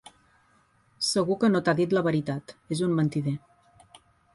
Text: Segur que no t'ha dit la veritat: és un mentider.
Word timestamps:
Segur 1.09 1.37
que 1.45 1.51
no 1.53 1.63
t'ha 1.69 1.77
dit 1.83 1.95
la 1.99 2.05
veritat: 2.11 2.59
és 2.79 2.87
un 2.91 3.01
mentider. 3.03 3.41